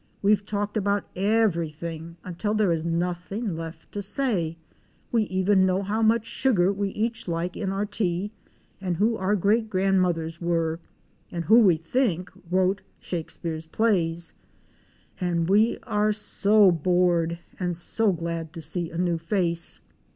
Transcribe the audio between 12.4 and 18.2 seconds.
wrote Shakespeare's plays;— and we are so bored and so